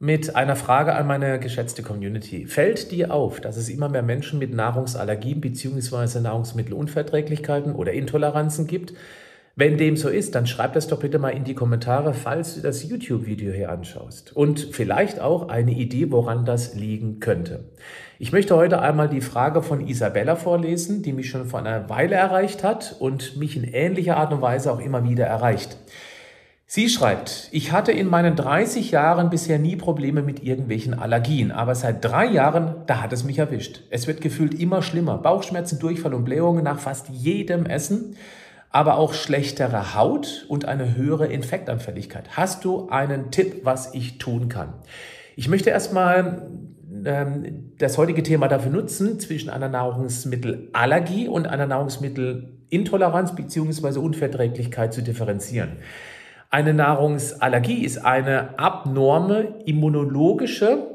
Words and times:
mit 0.00 0.36
einer 0.36 0.54
Frage 0.54 0.94
an 0.94 1.06
meine 1.06 1.40
geschätzte 1.40 1.82
Community. 1.82 2.46
Fällt 2.46 2.92
dir 2.92 3.12
auf, 3.12 3.40
dass 3.40 3.56
es 3.56 3.68
immer 3.68 3.88
mehr 3.88 4.02
Menschen 4.02 4.38
mit 4.38 4.54
Nahrungsallergien 4.54 5.40
bzw. 5.40 6.20
Nahrungsmittelunverträglichkeiten 6.20 7.74
oder 7.74 7.92
Intoleranzen 7.92 8.66
gibt? 8.66 8.94
Wenn 9.56 9.76
dem 9.76 9.96
so 9.96 10.08
ist, 10.08 10.36
dann 10.36 10.46
schreib 10.46 10.74
das 10.74 10.86
doch 10.86 11.00
bitte 11.00 11.18
mal 11.18 11.30
in 11.30 11.42
die 11.42 11.56
Kommentare, 11.56 12.14
falls 12.14 12.54
du 12.54 12.60
das 12.60 12.88
YouTube-Video 12.88 13.52
hier 13.52 13.72
anschaust. 13.72 14.36
Und 14.36 14.68
vielleicht 14.70 15.18
auch 15.18 15.48
eine 15.48 15.72
Idee, 15.72 16.12
woran 16.12 16.44
das 16.44 16.76
liegen 16.76 17.18
könnte. 17.18 17.64
Ich 18.20 18.30
möchte 18.30 18.54
heute 18.54 18.80
einmal 18.80 19.08
die 19.08 19.20
Frage 19.20 19.62
von 19.62 19.84
Isabella 19.84 20.36
vorlesen, 20.36 21.02
die 21.02 21.12
mich 21.12 21.28
schon 21.28 21.46
vor 21.46 21.58
einer 21.58 21.88
Weile 21.88 22.14
erreicht 22.14 22.62
hat 22.62 22.94
und 23.00 23.36
mich 23.36 23.56
in 23.56 23.64
ähnlicher 23.64 24.16
Art 24.16 24.32
und 24.32 24.42
Weise 24.42 24.72
auch 24.72 24.78
immer 24.78 25.02
wieder 25.02 25.26
erreicht. 25.26 25.76
Sie 26.70 26.90
schreibt, 26.90 27.48
ich 27.50 27.72
hatte 27.72 27.92
in 27.92 28.10
meinen 28.10 28.36
30 28.36 28.90
Jahren 28.90 29.30
bisher 29.30 29.58
nie 29.58 29.74
Probleme 29.74 30.20
mit 30.20 30.42
irgendwelchen 30.42 30.92
Allergien, 30.92 31.50
aber 31.50 31.74
seit 31.74 32.04
drei 32.04 32.26
Jahren, 32.26 32.82
da 32.86 33.00
hat 33.00 33.10
es 33.14 33.24
mich 33.24 33.38
erwischt. 33.38 33.84
Es 33.88 34.06
wird 34.06 34.20
gefühlt 34.20 34.52
immer 34.52 34.82
schlimmer. 34.82 35.16
Bauchschmerzen, 35.16 35.78
Durchfall 35.78 36.12
und 36.12 36.26
Blähungen 36.26 36.62
nach 36.62 36.78
fast 36.78 37.08
jedem 37.08 37.64
Essen, 37.64 38.16
aber 38.68 38.98
auch 38.98 39.14
schlechtere 39.14 39.94
Haut 39.94 40.44
und 40.50 40.66
eine 40.66 40.94
höhere 40.94 41.28
Infektanfälligkeit. 41.28 42.36
Hast 42.36 42.66
du 42.66 42.90
einen 42.90 43.30
Tipp, 43.30 43.64
was 43.64 43.94
ich 43.94 44.18
tun 44.18 44.50
kann? 44.50 44.74
Ich 45.36 45.48
möchte 45.48 45.70
erstmal 45.70 46.50
ähm, 47.02 47.72
das 47.78 47.96
heutige 47.96 48.22
Thema 48.22 48.46
dafür 48.46 48.72
nutzen, 48.72 49.18
zwischen 49.20 49.48
einer 49.48 49.70
Nahrungsmittelallergie 49.70 51.28
und 51.28 51.46
einer 51.46 51.66
Nahrungsmittelintoleranz 51.66 53.34
bzw. 53.34 54.00
Unverträglichkeit 54.00 54.92
zu 54.92 55.02
differenzieren. 55.02 55.78
Eine 56.50 56.72
Nahrungsallergie 56.72 57.84
ist 57.84 57.98
eine 57.98 58.58
abnorme 58.58 59.54
immunologische 59.66 60.86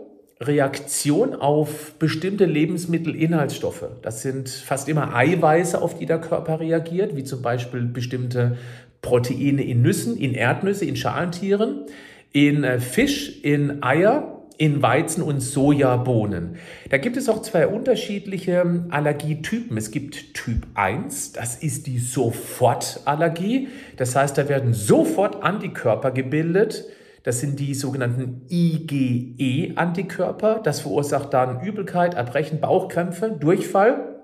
Reaktion 0.41 1.35
auf 1.35 1.93
bestimmte 1.99 2.45
Lebensmittelinhaltsstoffe. 2.45 3.85
Das 4.01 4.23
sind 4.23 4.49
fast 4.49 4.89
immer 4.89 5.15
Eiweiße, 5.15 5.79
auf 5.79 5.97
die 5.97 6.07
der 6.07 6.19
Körper 6.19 6.59
reagiert, 6.59 7.15
wie 7.15 7.23
zum 7.23 7.43
Beispiel 7.43 7.83
bestimmte 7.83 8.57
Proteine 9.03 9.63
in 9.63 9.83
Nüssen, 9.83 10.17
in 10.17 10.33
Erdnüsse, 10.33 10.85
in 10.85 10.95
Schalentieren, 10.95 11.85
in 12.31 12.63
äh, 12.63 12.79
Fisch, 12.79 13.43
in 13.43 13.83
Eier 13.83 14.42
in 14.63 14.81
Weizen- 14.81 15.23
und 15.23 15.41
Sojabohnen. 15.41 16.55
Da 16.89 16.97
gibt 16.97 17.17
es 17.17 17.27
auch 17.27 17.41
zwei 17.41 17.67
unterschiedliche 17.67 18.85
Allergietypen. 18.91 19.75
Es 19.75 19.91
gibt 19.91 20.33
Typ 20.33 20.67
1, 20.73 21.33
das 21.33 21.57
ist 21.57 21.85
die 21.85 21.99
Sofortallergie. 21.99 23.67
Das 23.97 24.15
heißt, 24.15 24.37
da 24.37 24.47
werden 24.47 24.73
sofort 24.73 25.43
Antikörper 25.43 26.11
gebildet. 26.11 26.85
Das 27.23 27.41
sind 27.41 27.59
die 27.59 27.73
sogenannten 27.73 28.43
IgE-Antikörper. 28.49 30.61
Das 30.63 30.79
verursacht 30.79 31.33
dann 31.33 31.59
Übelkeit, 31.59 32.13
Erbrechen, 32.13 32.61
Bauchkrämpfe, 32.61 33.31
Durchfall. 33.31 34.21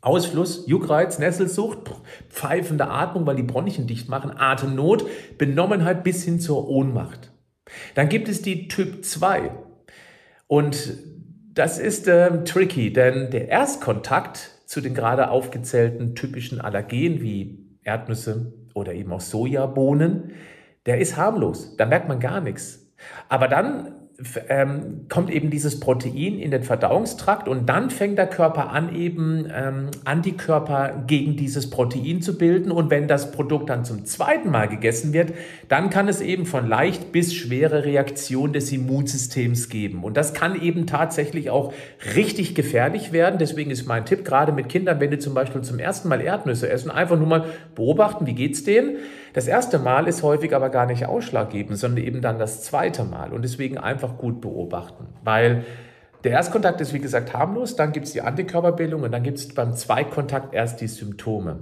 Ausfluss, 0.00 0.62
Juckreiz, 0.68 1.18
Nesselsucht, 1.18 1.78
pfeifende 2.28 2.86
Atmung, 2.86 3.26
weil 3.26 3.34
die 3.34 3.42
Bronchien 3.42 3.88
dicht 3.88 4.08
machen, 4.08 4.30
Atemnot, 4.36 5.06
Benommenheit 5.38 6.04
bis 6.04 6.22
hin 6.22 6.38
zur 6.38 6.68
Ohnmacht. 6.68 7.32
Dann 7.96 8.08
gibt 8.08 8.28
es 8.28 8.42
die 8.42 8.68
Typ 8.68 9.04
2. 9.04 9.50
Und 10.52 10.98
das 11.54 11.78
ist 11.78 12.06
äh, 12.08 12.44
tricky, 12.44 12.92
denn 12.92 13.30
der 13.30 13.48
Erstkontakt 13.48 14.50
zu 14.66 14.82
den 14.82 14.92
gerade 14.92 15.30
aufgezählten 15.30 16.14
typischen 16.14 16.60
Allergenen 16.60 17.22
wie 17.22 17.78
Erdnüsse 17.84 18.52
oder 18.74 18.92
eben 18.92 19.14
auch 19.14 19.22
Sojabohnen, 19.22 20.32
der 20.84 20.98
ist 20.98 21.16
harmlos. 21.16 21.74
Da 21.78 21.86
merkt 21.86 22.06
man 22.06 22.20
gar 22.20 22.42
nichts. 22.42 22.92
Aber 23.30 23.48
dann 23.48 24.01
ähm, 24.48 25.06
kommt 25.08 25.30
eben 25.30 25.50
dieses 25.50 25.80
Protein 25.80 26.38
in 26.38 26.50
den 26.50 26.62
Verdauungstrakt 26.62 27.48
und 27.48 27.68
dann 27.68 27.90
fängt 27.90 28.18
der 28.18 28.26
Körper 28.26 28.70
an, 28.70 28.94
eben 28.94 29.46
ähm, 29.54 29.88
Antikörper 30.04 31.04
gegen 31.06 31.36
dieses 31.36 31.70
Protein 31.70 32.22
zu 32.22 32.38
bilden. 32.38 32.70
Und 32.70 32.90
wenn 32.90 33.08
das 33.08 33.32
Produkt 33.32 33.70
dann 33.70 33.84
zum 33.84 34.04
zweiten 34.04 34.50
Mal 34.50 34.68
gegessen 34.68 35.12
wird, 35.12 35.32
dann 35.68 35.90
kann 35.90 36.08
es 36.08 36.20
eben 36.20 36.46
von 36.46 36.68
leicht 36.68 37.12
bis 37.12 37.34
schwere 37.34 37.84
Reaktion 37.84 38.52
des 38.52 38.72
Immunsystems 38.72 39.68
geben. 39.68 40.04
Und 40.04 40.16
das 40.16 40.34
kann 40.34 40.60
eben 40.60 40.86
tatsächlich 40.86 41.50
auch 41.50 41.72
richtig 42.14 42.54
gefährlich 42.54 43.12
werden. 43.12 43.38
Deswegen 43.38 43.70
ist 43.70 43.86
mein 43.86 44.04
Tipp, 44.04 44.24
gerade 44.24 44.52
mit 44.52 44.68
Kindern, 44.68 45.00
wenn 45.00 45.10
die 45.10 45.18
zum 45.18 45.34
Beispiel 45.34 45.62
zum 45.62 45.78
ersten 45.78 46.08
Mal 46.08 46.20
Erdnüsse 46.20 46.68
essen, 46.68 46.90
einfach 46.90 47.18
nur 47.18 47.28
mal 47.28 47.44
beobachten, 47.74 48.26
wie 48.26 48.34
geht's 48.34 48.64
denen. 48.64 48.96
Das 49.32 49.46
erste 49.46 49.78
Mal 49.78 50.08
ist 50.08 50.22
häufig 50.22 50.54
aber 50.54 50.68
gar 50.68 50.86
nicht 50.86 51.06
ausschlaggebend, 51.06 51.78
sondern 51.78 52.04
eben 52.04 52.20
dann 52.20 52.38
das 52.38 52.62
zweite 52.62 53.04
Mal. 53.04 53.32
Und 53.32 53.42
deswegen 53.42 53.78
einfach 53.78 54.18
gut 54.18 54.40
beobachten, 54.40 55.06
weil 55.24 55.64
der 56.24 56.32
Erstkontakt 56.32 56.80
ist 56.80 56.92
wie 56.92 57.00
gesagt 57.00 57.32
harmlos, 57.34 57.74
dann 57.74 57.92
gibt 57.92 58.06
es 58.06 58.12
die 58.12 58.20
Antikörperbildung 58.20 59.02
und 59.02 59.10
dann 59.10 59.22
gibt 59.22 59.38
es 59.38 59.52
beim 59.54 59.74
Zweitkontakt 59.74 60.54
erst 60.54 60.80
die 60.80 60.86
Symptome. 60.86 61.60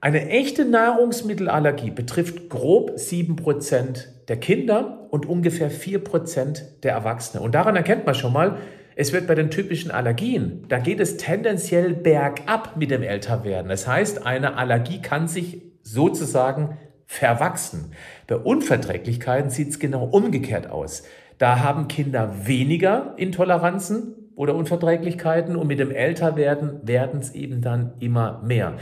Eine 0.00 0.28
echte 0.28 0.64
Nahrungsmittelallergie 0.64 1.92
betrifft 1.92 2.50
grob 2.50 2.96
7% 2.96 4.06
der 4.28 4.36
Kinder 4.36 5.06
und 5.10 5.26
ungefähr 5.26 5.70
4% 5.70 6.80
der 6.82 6.92
Erwachsenen. 6.92 7.44
Und 7.44 7.54
daran 7.54 7.76
erkennt 7.76 8.04
man 8.04 8.14
schon 8.14 8.32
mal, 8.32 8.56
es 8.96 9.12
wird 9.12 9.26
bei 9.26 9.34
den 9.34 9.50
typischen 9.50 9.90
Allergien, 9.90 10.66
da 10.68 10.78
geht 10.78 11.00
es 11.00 11.16
tendenziell 11.16 11.94
bergab 11.94 12.76
mit 12.76 12.90
dem 12.90 13.02
Älterwerden. 13.02 13.68
Das 13.68 13.86
heißt, 13.86 14.26
eine 14.26 14.56
Allergie 14.56 15.00
kann 15.00 15.28
sich 15.28 15.62
sozusagen 15.82 16.76
verwachsen. 17.06 17.92
Bei 18.26 18.36
Unverträglichkeiten 18.36 19.50
sieht 19.50 19.70
es 19.70 19.78
genau 19.78 20.04
umgekehrt 20.04 20.70
aus. 20.70 21.02
Da 21.38 21.60
haben 21.60 21.88
Kinder 21.88 22.46
weniger 22.46 23.14
Intoleranzen 23.16 24.14
oder 24.34 24.54
Unverträglichkeiten 24.54 25.56
und 25.56 25.66
mit 25.66 25.78
dem 25.78 25.90
Älterwerden 25.90 26.86
werden 26.86 27.20
es 27.20 27.34
eben 27.34 27.60
dann 27.60 27.92
immer 28.00 28.42
mehr. 28.44 28.74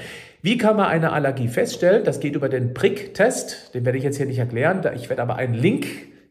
Wie 0.42 0.56
kann 0.56 0.76
man 0.76 0.86
eine 0.86 1.12
Allergie 1.12 1.48
feststellen? 1.48 2.04
Das 2.04 2.20
geht 2.20 2.34
über 2.34 2.48
den 2.48 2.72
Prick-Test, 2.72 3.74
den 3.74 3.84
werde 3.84 3.98
ich 3.98 4.04
jetzt 4.04 4.16
hier 4.16 4.26
nicht 4.26 4.38
erklären. 4.38 4.82
Ich 4.94 5.08
werde 5.08 5.22
aber 5.22 5.36
einen 5.36 5.54
Link 5.54 5.86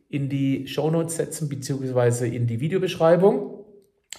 in 0.10 0.30
die 0.30 0.68
Shownotes 0.68 1.18
setzen, 1.18 1.50
beziehungsweise 1.50 2.28
in 2.28 2.48
die 2.48 2.60
Videobeschreibung. 2.60 3.59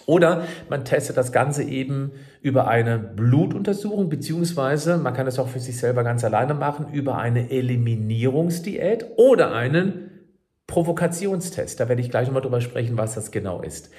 Oder 0.07 0.45
man 0.69 0.85
testet 0.85 1.17
das 1.17 1.33
Ganze 1.33 1.63
eben 1.63 2.13
über 2.43 2.69
eine 2.69 2.99
Blutuntersuchung, 2.99 4.09
beziehungsweise 4.09 4.97
man 4.97 5.15
kann 5.15 5.27
es 5.27 5.39
auch 5.39 5.49
für 5.49 5.61
sich 5.61 5.79
selber 5.79 6.05
ganz 6.05 6.25
alleine 6.25 6.55
machen, 6.55 6.93
über 6.93 7.19
eine 7.19 7.51
Eliminierungsdiät 7.51 9.07
oder 9.17 9.53
einen 9.53 10.11
Provokationstest. 10.67 11.81
Da 11.81 11.89
werde 11.89 12.03
ich 12.03 12.11
gleich 12.11 12.27
nochmal 12.27 12.43
drüber 12.43 12.61
sprechen, 12.61 12.97
was 12.97 13.15
das 13.15 13.31
genau 13.31 13.63
ist. 13.63 13.91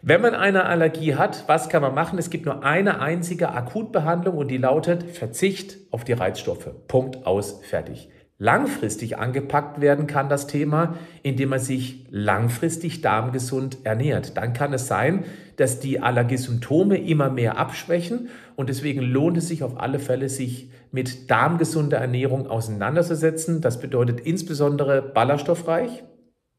Wenn 0.00 0.20
man 0.20 0.34
eine 0.34 0.64
Allergie 0.64 1.14
hat, 1.14 1.44
was 1.46 1.68
kann 1.68 1.82
man 1.82 1.94
machen? 1.94 2.18
Es 2.18 2.30
gibt 2.30 2.46
nur 2.46 2.64
eine 2.64 3.00
einzige 3.00 3.50
Akutbehandlung 3.50 4.36
und 4.36 4.48
die 4.48 4.56
lautet 4.56 5.04
Verzicht 5.04 5.78
auf 5.92 6.02
die 6.02 6.12
Reizstoffe. 6.12 6.70
Punkt 6.88 7.24
aus, 7.24 7.60
fertig 7.62 8.08
langfristig 8.42 9.18
angepackt 9.18 9.80
werden 9.80 10.08
kann, 10.08 10.28
das 10.28 10.48
Thema, 10.48 10.98
indem 11.22 11.50
man 11.50 11.60
sich 11.60 12.06
langfristig 12.10 13.00
darmgesund 13.00 13.78
ernährt. 13.84 14.36
Dann 14.36 14.52
kann 14.52 14.72
es 14.72 14.88
sein, 14.88 15.22
dass 15.58 15.78
die 15.78 16.00
Allergiesymptome 16.00 16.96
immer 16.98 17.30
mehr 17.30 17.56
abschwächen 17.56 18.30
und 18.56 18.68
deswegen 18.68 19.00
lohnt 19.00 19.36
es 19.36 19.46
sich 19.46 19.62
auf 19.62 19.78
alle 19.80 20.00
Fälle, 20.00 20.28
sich 20.28 20.72
mit 20.90 21.30
darmgesunder 21.30 21.98
Ernährung 21.98 22.48
auseinanderzusetzen. 22.48 23.60
Das 23.60 23.78
bedeutet 23.78 24.18
insbesondere 24.18 25.02
ballaststoffreich, 25.02 26.02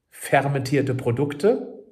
fermentierte 0.09 0.95
Produkte, 0.95 1.83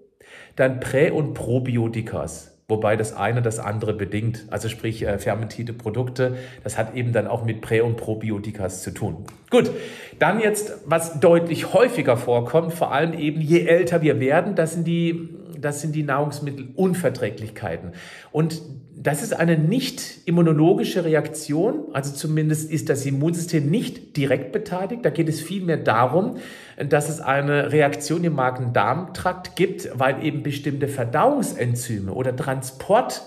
dann 0.55 0.79
Prä- 0.79 1.11
und 1.11 1.33
Probiotikas 1.33 2.50
wobei 2.67 2.95
das 2.95 3.15
eine 3.15 3.41
das 3.41 3.59
andere 3.59 3.93
bedingt. 3.93 4.45
Also 4.49 4.69
sprich 4.69 5.05
äh, 5.05 5.19
fermentierte 5.19 5.73
Produkte, 5.73 6.37
das 6.63 6.77
hat 6.77 6.95
eben 6.95 7.13
dann 7.13 7.27
auch 7.27 7.43
mit 7.43 7.61
Prä- 7.61 7.81
und 7.81 7.97
Probiotikas 7.97 8.81
zu 8.81 8.91
tun. 8.91 9.25
Gut, 9.49 9.71
dann 10.19 10.39
jetzt, 10.39 10.73
was 10.85 11.19
deutlich 11.19 11.73
häufiger 11.73 12.15
vorkommt, 12.15 12.73
vor 12.73 12.91
allem 12.91 13.13
eben 13.13 13.41
je 13.41 13.65
älter 13.65 14.01
wir 14.01 14.19
werden, 14.19 14.55
das 14.55 14.73
sind 14.73 14.85
die, 14.87 15.29
das 15.61 15.81
sind 15.81 15.95
die 15.95 16.03
Nahrungsmittelunverträglichkeiten. 16.03 17.91
Und 18.31 18.61
das 18.95 19.23
ist 19.23 19.33
eine 19.33 19.57
nicht 19.57 20.19
immunologische 20.25 21.05
Reaktion, 21.05 21.85
also 21.93 22.13
zumindest 22.13 22.71
ist 22.71 22.89
das 22.89 23.05
Immunsystem 23.05 23.69
nicht 23.69 24.15
direkt 24.17 24.51
beteiligt. 24.51 25.03
Da 25.05 25.09
geht 25.09 25.29
es 25.29 25.41
vielmehr 25.41 25.77
darum, 25.77 26.37
dass 26.77 27.09
es 27.09 27.19
eine 27.19 27.71
Reaktion 27.71 28.23
im 28.23 28.33
Magen-Darm-Trakt 28.33 29.55
gibt, 29.55 29.89
weil 29.93 30.23
eben 30.23 30.43
bestimmte 30.43 30.87
Verdauungsenzyme 30.87 32.13
oder 32.13 32.35
Transport 32.35 33.23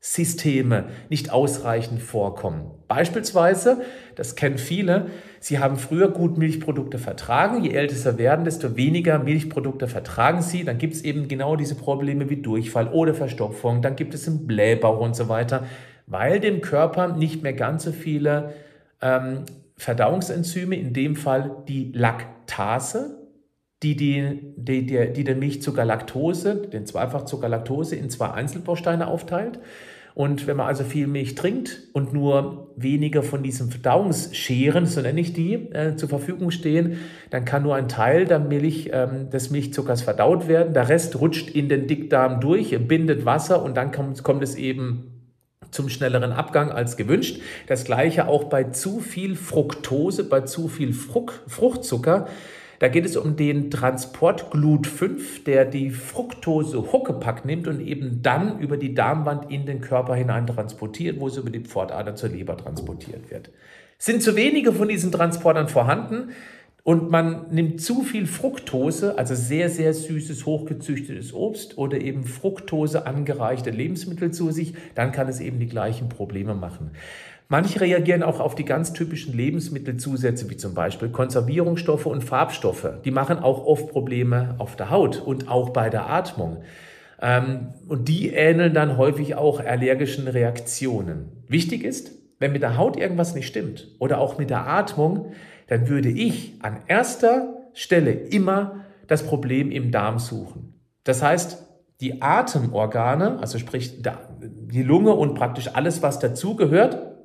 Systeme 0.00 0.84
nicht 1.08 1.30
ausreichend 1.30 2.00
vorkommen. 2.00 2.70
Beispielsweise, 2.86 3.82
das 4.14 4.36
kennen 4.36 4.58
viele, 4.58 5.06
sie 5.40 5.58
haben 5.58 5.76
früher 5.76 6.08
gut 6.08 6.38
Milchprodukte 6.38 6.98
vertragen. 6.98 7.64
Je 7.64 7.72
älter 7.72 7.96
sie 7.96 8.16
werden, 8.16 8.44
desto 8.44 8.76
weniger 8.76 9.18
Milchprodukte 9.18 9.88
vertragen 9.88 10.40
sie. 10.40 10.62
Dann 10.64 10.78
gibt 10.78 10.94
es 10.94 11.02
eben 11.02 11.26
genau 11.26 11.56
diese 11.56 11.74
Probleme 11.74 12.30
wie 12.30 12.40
Durchfall 12.40 12.88
oder 12.88 13.12
Verstopfung. 13.12 13.82
Dann 13.82 13.96
gibt 13.96 14.14
es 14.14 14.28
einen 14.28 14.46
Blähbauch 14.46 15.00
und 15.00 15.16
so 15.16 15.28
weiter, 15.28 15.64
weil 16.06 16.38
dem 16.38 16.60
Körper 16.60 17.16
nicht 17.16 17.42
mehr 17.42 17.52
ganz 17.52 17.82
so 17.82 17.90
viele 17.90 18.54
ähm, 19.02 19.44
Verdauungsenzyme, 19.76 20.76
in 20.76 20.92
dem 20.92 21.16
Fall 21.16 21.64
die 21.66 21.90
Laktase, 21.92 23.27
die, 23.82 23.96
die, 23.96 24.54
die, 24.56 24.86
die, 24.86 25.12
die 25.12 25.24
den 25.24 25.38
Milchzucker 25.38 25.84
Laktose, 25.84 26.56
den 26.56 26.86
Zweifachzucker 26.86 27.48
Laktose 27.48 27.96
in 27.96 28.10
zwei 28.10 28.30
Einzelbausteine 28.30 29.06
aufteilt. 29.06 29.60
Und 30.18 30.48
wenn 30.48 30.56
man 30.56 30.66
also 30.66 30.82
viel 30.82 31.06
Milch 31.06 31.36
trinkt 31.36 31.82
und 31.92 32.12
nur 32.12 32.72
weniger 32.74 33.22
von 33.22 33.44
diesen 33.44 33.70
Verdauungsscheren, 33.70 34.84
so 34.84 35.00
nenne 35.00 35.20
ich 35.20 35.32
die, 35.32 35.54
äh, 35.54 35.94
zur 35.94 36.08
Verfügung 36.08 36.50
stehen, 36.50 36.98
dann 37.30 37.44
kann 37.44 37.62
nur 37.62 37.76
ein 37.76 37.86
Teil 37.86 38.24
der 38.24 38.40
Milch, 38.40 38.90
ähm, 38.92 39.30
des 39.30 39.50
Milchzuckers 39.50 40.02
verdaut 40.02 40.48
werden. 40.48 40.74
Der 40.74 40.88
Rest 40.88 41.20
rutscht 41.20 41.50
in 41.50 41.68
den 41.68 41.86
Dickdarm 41.86 42.40
durch, 42.40 42.76
bindet 42.88 43.26
Wasser 43.26 43.62
und 43.62 43.76
dann 43.76 43.92
kommt, 43.92 44.24
kommt 44.24 44.42
es 44.42 44.56
eben 44.56 45.18
zum 45.70 45.88
schnelleren 45.88 46.32
Abgang 46.32 46.72
als 46.72 46.96
gewünscht. 46.96 47.40
Das 47.68 47.84
gleiche 47.84 48.26
auch 48.26 48.44
bei 48.44 48.64
zu 48.64 48.98
viel 48.98 49.36
Fructose, 49.36 50.24
bei 50.24 50.40
zu 50.40 50.66
viel 50.66 50.94
Frucht, 50.94 51.42
Fruchtzucker. 51.46 52.26
Da 52.78 52.88
geht 52.88 53.04
es 53.04 53.16
um 53.16 53.36
den 53.36 53.70
Transport 53.70 54.50
Glut 54.50 54.86
5, 54.86 55.44
der 55.44 55.64
die 55.64 55.90
Fructose 55.90 56.92
Huckepack 56.92 57.44
nimmt 57.44 57.66
und 57.66 57.80
eben 57.80 58.22
dann 58.22 58.60
über 58.60 58.76
die 58.76 58.94
Darmwand 58.94 59.50
in 59.50 59.66
den 59.66 59.80
Körper 59.80 60.14
hinein 60.14 60.46
transportiert, 60.46 61.18
wo 61.18 61.26
es 61.26 61.36
über 61.36 61.50
die 61.50 61.60
Pfortader 61.60 62.14
zur 62.14 62.28
Leber 62.28 62.56
transportiert 62.56 63.30
wird. 63.30 63.50
Sind 63.98 64.22
zu 64.22 64.36
wenige 64.36 64.72
von 64.72 64.88
diesen 64.88 65.10
Transportern 65.10 65.68
vorhanden, 65.68 66.30
und 66.88 67.10
man 67.10 67.50
nimmt 67.50 67.82
zu 67.82 68.02
viel 68.02 68.26
Fructose, 68.26 69.18
also 69.18 69.34
sehr, 69.34 69.68
sehr 69.68 69.92
süßes, 69.92 70.46
hochgezüchtetes 70.46 71.34
Obst 71.34 71.76
oder 71.76 72.00
eben 72.00 72.24
Fructose 72.24 73.06
angereichte 73.06 73.68
Lebensmittel 73.68 74.30
zu 74.30 74.52
sich, 74.52 74.72
dann 74.94 75.12
kann 75.12 75.28
es 75.28 75.38
eben 75.40 75.58
die 75.58 75.66
gleichen 75.66 76.08
Probleme 76.08 76.54
machen. 76.54 76.92
Manche 77.50 77.80
reagieren 77.80 78.22
auch 78.22 78.40
auf 78.40 78.54
die 78.54 78.66
ganz 78.66 78.92
typischen 78.92 79.34
Lebensmittelzusätze, 79.34 80.50
wie 80.50 80.58
zum 80.58 80.74
Beispiel 80.74 81.08
Konservierungsstoffe 81.08 82.04
und 82.04 82.22
Farbstoffe. 82.22 82.86
Die 83.06 83.10
machen 83.10 83.38
auch 83.38 83.64
oft 83.64 83.88
Probleme 83.88 84.54
auf 84.58 84.76
der 84.76 84.90
Haut 84.90 85.22
und 85.22 85.48
auch 85.48 85.70
bei 85.70 85.88
der 85.88 86.10
Atmung. 86.10 86.62
Ähm, 87.22 87.68
und 87.88 88.06
die 88.06 88.28
ähneln 88.34 88.74
dann 88.74 88.98
häufig 88.98 89.34
auch 89.34 89.60
allergischen 89.60 90.28
Reaktionen. 90.28 91.44
Wichtig 91.48 91.84
ist, 91.84 92.12
wenn 92.38 92.52
mit 92.52 92.60
der 92.60 92.76
Haut 92.76 92.98
irgendwas 92.98 93.34
nicht 93.34 93.46
stimmt 93.46 93.88
oder 93.98 94.18
auch 94.18 94.36
mit 94.36 94.50
der 94.50 94.66
Atmung, 94.66 95.32
dann 95.68 95.88
würde 95.88 96.10
ich 96.10 96.52
an 96.60 96.80
erster 96.86 97.54
Stelle 97.72 98.12
immer 98.12 98.84
das 99.06 99.22
Problem 99.22 99.70
im 99.70 99.90
Darm 99.90 100.18
suchen. 100.18 100.74
Das 101.04 101.22
heißt, 101.22 101.66
die 102.02 102.20
Atemorgane, 102.20 103.38
also 103.40 103.58
sprich 103.58 104.02
die 104.02 104.82
Lunge 104.82 105.14
und 105.14 105.34
praktisch 105.34 105.70
alles, 105.74 106.02
was 106.02 106.18
dazugehört, 106.18 107.17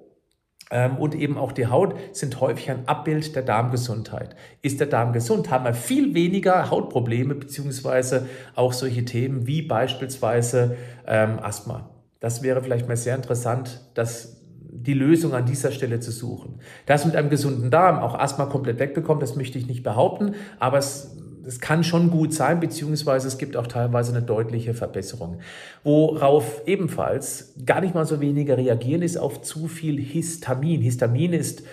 und 0.97 1.15
eben 1.15 1.37
auch 1.37 1.51
die 1.51 1.67
Haut 1.67 1.95
sind 2.11 2.41
häufig 2.41 2.71
ein 2.71 2.87
Abbild 2.87 3.35
der 3.35 3.43
Darmgesundheit. 3.43 4.35
Ist 4.61 4.79
der 4.79 4.87
Darm 4.87 5.13
gesund, 5.13 5.51
haben 5.51 5.65
wir 5.65 5.73
viel 5.73 6.13
weniger 6.13 6.71
Hautprobleme 6.71 7.35
beziehungsweise 7.35 8.27
auch 8.55 8.73
solche 8.73 9.05
Themen 9.05 9.45
wie 9.45 9.61
beispielsweise 9.61 10.75
ähm, 11.07 11.39
Asthma. 11.41 11.89
Das 12.19 12.41
wäre 12.41 12.63
vielleicht 12.63 12.87
mal 12.87 12.97
sehr 12.97 13.15
interessant, 13.15 13.81
das 13.93 14.41
die 14.75 14.93
Lösung 14.93 15.33
an 15.33 15.45
dieser 15.45 15.71
Stelle 15.71 15.99
zu 15.99 16.11
suchen. 16.11 16.59
Das 16.85 17.05
mit 17.05 17.15
einem 17.15 17.29
gesunden 17.29 17.69
Darm 17.69 17.99
auch 17.99 18.15
Asthma 18.15 18.45
komplett 18.45 18.79
wegbekommt, 18.79 19.21
das 19.21 19.35
möchte 19.35 19.59
ich 19.59 19.67
nicht 19.67 19.83
behaupten, 19.83 20.33
aber 20.59 20.79
es 20.79 21.15
es 21.45 21.59
kann 21.59 21.83
schon 21.83 22.09
gut 22.09 22.33
sein, 22.33 22.59
beziehungsweise 22.59 23.27
es 23.27 23.37
gibt 23.37 23.57
auch 23.57 23.67
teilweise 23.67 24.11
eine 24.15 24.25
deutliche 24.25 24.73
Verbesserung. 24.73 25.39
Worauf 25.83 26.61
ebenfalls 26.65 27.53
gar 27.65 27.81
nicht 27.81 27.95
mal 27.95 28.05
so 28.05 28.21
wenige 28.21 28.57
reagieren, 28.57 29.01
ist 29.01 29.17
auf 29.17 29.41
zu 29.41 29.67
viel 29.67 29.99
Histamin. 29.99 30.81
Histamin 30.81 31.33
ist 31.33 31.63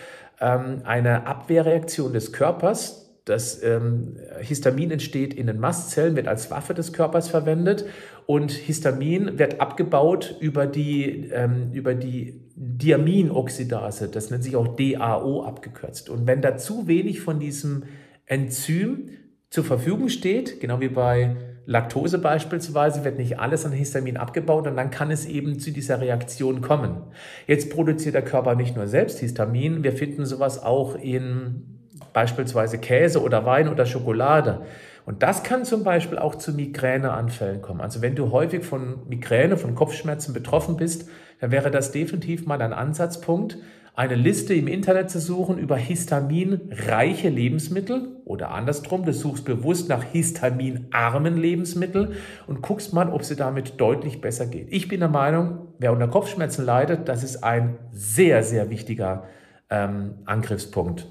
ähm, 0.41 0.83
eine 0.85 1.27
Abwehrreaktion 1.27 2.13
des 2.13 2.33
Körpers. 2.33 3.11
Das 3.25 3.63
ähm, 3.63 4.17
Histamin 4.41 4.91
entsteht 4.91 5.35
in 5.35 5.47
den 5.47 5.61
Mastzellen, 5.61 6.17
wird 6.17 6.27
als 6.27 6.51
Waffe 6.51 6.75
des 6.75 6.93
Körpers 6.93 7.29
verwendet 7.29 7.85
und 8.27 8.51
Histamin 8.51 9.39
wird 9.39 9.61
abgebaut 9.61 10.37
über 10.41 10.67
die, 10.67 11.29
ähm, 11.33 11.71
über 11.73 11.95
die 11.95 12.41
Diaminoxidase. 12.57 14.09
Das 14.09 14.31
nennt 14.31 14.43
sich 14.43 14.57
auch 14.57 14.77
DAO 14.77 15.43
abgekürzt. 15.45 16.11
Und 16.11 16.27
wenn 16.27 16.41
da 16.41 16.57
zu 16.57 16.87
wenig 16.87 17.21
von 17.21 17.39
diesem 17.39 17.85
Enzym 18.27 19.11
zur 19.51 19.65
Verfügung 19.65 20.09
steht, 20.09 20.61
genau 20.61 20.81
wie 20.81 20.89
bei 20.89 21.37
Laktose 21.67 22.19
beispielsweise, 22.19 23.05
wird 23.05 23.19
nicht 23.19 23.39
alles 23.39 23.67
an 23.67 23.73
Histamin 23.73 24.17
abgebaut 24.17 24.67
und 24.67 24.77
dann 24.77 24.91
kann 24.91 25.11
es 25.11 25.27
eben 25.27 25.59
zu 25.59 25.73
dieser 25.73 26.01
Reaktion 26.01 26.61
kommen. 26.61 27.03
Jetzt 27.47 27.71
produziert 27.71 28.15
der 28.15 28.23
Körper 28.23 28.55
nicht 28.55 28.77
nur 28.77 28.87
selbst 28.87 29.19
Histamin, 29.19 29.83
wir 29.83 29.93
finden 29.93 30.25
sowas 30.25 30.63
auch 30.63 30.95
in 30.95 31.81
beispielsweise 32.13 32.79
Käse 32.79 33.23
oder 33.23 33.45
Wein 33.45 33.69
oder 33.69 33.87
Schokolade. 33.87 34.63
Und 35.05 35.23
das 35.23 35.43
kann 35.43 35.65
zum 35.65 35.83
Beispiel 35.83 36.19
auch 36.19 36.37
zu 36.37 36.53
Migräneanfällen 36.53 37.63
kommen. 37.63 37.81
Also 37.81 38.03
wenn 38.03 38.15
du 38.15 38.31
häufig 38.31 38.65
von 38.65 39.09
Migräne, 39.09 39.57
von 39.57 39.75
Kopfschmerzen 39.75 40.33
betroffen 40.33 40.77
bist, 40.77 41.09
dann 41.41 41.51
wäre 41.51 41.71
das 41.71 41.91
definitiv 41.91 42.47
mal 42.47 42.61
ein 42.63 42.73
Ansatzpunkt, 42.73 43.59
eine 43.95 44.15
Liste 44.15 44.55
im 44.55 44.69
Internet 44.69 45.11
zu 45.11 45.21
suchen 45.21 45.59
über 45.59 45.77
histaminreiche 45.77 47.29
Lebensmittel 47.29 48.17
oder 48.25 48.53
andersrum, 48.53 49.05
du 49.05 49.13
suchst 49.13 49.45
bewusst 49.45 49.89
nach 49.89 50.03
histaminarmen 50.03 51.37
Lebensmitteln 51.37 52.13
und 52.47 52.63
guckst 52.63 52.93
mal, 52.93 53.11
ob 53.11 53.25
sie 53.25 53.37
damit 53.37 53.81
deutlich 53.81 54.21
besser 54.21 54.47
geht. 54.47 54.69
Ich 54.71 54.89
bin 54.89 55.01
der 55.01 55.09
Meinung, 55.09 55.69
wer 55.79 55.93
unter 55.93 56.09
Kopfschmerzen 56.09 56.65
leidet, 56.65 57.09
das 57.09 57.25
ist 57.25 57.43
ein 57.43 57.79
sehr, 57.93 58.43
sehr 58.43 58.71
wichtiger 58.71 59.25
ähm, 59.69 60.15
Angriffspunkt. 60.25 61.07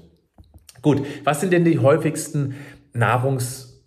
Gut, 0.82 1.04
was 1.24 1.40
sind 1.40 1.52
denn 1.52 1.64
die 1.64 1.78
häufigsten 1.78 2.54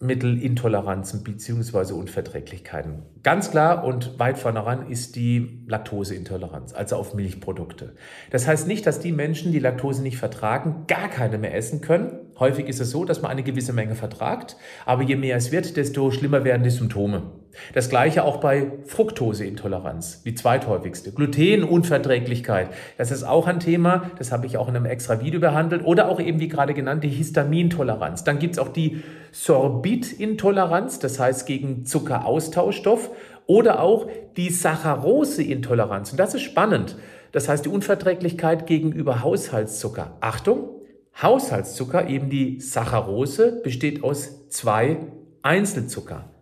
Nahrungsmittelintoleranzen 0.04 1.24
bzw. 1.24 1.94
Unverträglichkeiten? 1.94 3.04
Ganz 3.24 3.52
klar 3.52 3.84
und 3.84 4.20
weit 4.20 4.38
vorne 4.38 4.66
ran 4.66 4.90
ist 4.90 5.16
die 5.16 5.64
Laktoseintoleranz, 5.68 6.74
also 6.74 6.98
auf 6.98 7.14
Milchprodukte. 7.14 7.94
Das 8.30 8.48
heißt 8.48 8.68
nicht, 8.68 8.86
dass 8.86 9.00
die 9.00 9.12
Menschen, 9.12 9.52
die 9.52 9.60
Laktose 9.60 10.04
nicht 10.04 10.18
vertragen, 10.18 10.86
gar 10.88 11.10
keine 11.10 11.38
mehr 11.38 11.56
essen 11.56 11.82
können. 11.82 12.20
Häufig 12.38 12.68
ist 12.68 12.82
es 12.82 12.92
so, 12.92 13.06
dass 13.06 13.22
man 13.22 13.32
eine 13.32 13.44
gewisse 13.44 13.74
Menge 13.74 13.96
vertragt, 13.96 14.58
aber 14.86 15.04
je 15.04 15.16
mehr 15.16 15.38
es 15.38 15.52
wird, 15.52 15.78
desto 15.78 16.12
schlimmer 16.12 16.44
werden 16.44 16.64
die 16.64 16.70
Symptome. 16.70 17.43
Das 17.74 17.90
gleiche 17.90 18.24
auch 18.24 18.38
bei 18.38 18.72
Fructoseintoleranz, 18.86 20.24
die 20.24 20.36
zweithäufigste. 20.36 21.12
Glutenunverträglichkeit, 21.12 22.70
das 22.98 23.12
ist 23.12 23.24
auch 23.24 23.48
ein 23.48 23.60
Thema, 23.60 24.12
das 24.18 24.32
habe 24.32 24.46
ich 24.46 24.58
auch 24.58 24.68
in 24.68 24.76
einem 24.76 24.86
extra 24.86 25.22
Video 25.22 25.40
behandelt. 25.40 25.86
Oder 25.86 26.10
auch 26.10 26.20
eben, 26.20 26.40
wie 26.40 26.48
gerade 26.48 26.74
genannt, 26.74 27.04
die 27.04 27.10
Histamintoleranz. 27.10 28.24
Dann 28.24 28.40
gibt 28.40 28.54
es 28.54 28.60
auch 28.60 28.70
die 28.70 29.04
Sorbitintoleranz, 29.32 31.00
das 31.00 31.20
heißt 31.20 31.46
gegen 31.46 31.86
Zuckeraustauschstoff. 31.86 33.12
Oder 33.46 33.82
auch 33.82 34.08
die 34.38 34.50
Saccharoseintoleranz. 34.50 36.12
Und 36.12 36.20
das 36.20 36.34
ist 36.34 36.44
spannend. 36.44 36.98
Das 37.34 37.50
heißt 37.50 37.66
die 37.66 37.70
Unverträglichkeit 37.70 38.68
gegenüber 38.68 39.22
Haushaltszucker. 39.22 40.18
Achtung, 40.22 40.70
Haushaltszucker, 41.22 42.08
eben 42.08 42.30
die 42.30 42.60
Saccharose, 42.62 43.60
besteht 43.64 44.04
aus 44.04 44.48
zwei 44.50 44.98
Einzelzucker. 45.42 46.33